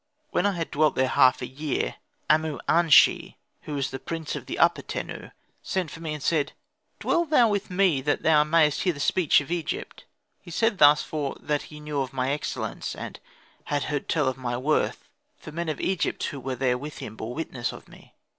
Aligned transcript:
When 0.31 0.47
I 0.47 0.53
had 0.53 0.71
dwelt 0.71 0.95
there 0.95 1.07
half 1.07 1.43
a 1.43 1.47
year 1.47 1.97
Amu 2.27 2.57
an 2.67 2.89
shi 2.89 3.37
who 3.65 3.77
is 3.77 3.91
the 3.91 3.99
prince 3.99 4.35
of 4.35 4.47
the 4.47 4.57
Upper 4.57 4.81
Tenu 4.81 5.29
sent 5.61 5.91
for 5.91 5.99
me 5.99 6.15
and 6.15 6.23
said: 6.23 6.53
"Dwell 6.99 7.23
thou 7.25 7.47
with 7.47 7.69
me 7.69 8.01
that 8.01 8.23
thou 8.23 8.43
mayest 8.43 8.81
hear 8.81 8.93
the 8.93 8.99
speech 8.99 9.41
of 9.41 9.51
Egypt." 9.51 10.05
He 10.41 10.49
said 10.49 10.79
thus 10.79 11.03
for 11.03 11.37
that 11.39 11.61
he 11.69 11.79
knew 11.79 12.01
of 12.01 12.13
my 12.13 12.31
excellence, 12.31 12.95
and 12.95 13.19
had 13.65 13.83
heard 13.93 14.09
tell 14.09 14.27
of 14.27 14.37
my 14.37 14.57
worth, 14.57 15.07
for 15.37 15.51
men 15.51 15.69
of 15.69 15.79
Egypt 15.79 16.23
who 16.23 16.39
were 16.39 16.55
there 16.55 16.79
with 16.79 16.97
him 16.97 17.15
bore 17.15 17.35
witness 17.35 17.71
of 17.71 17.87
me. 17.87 18.15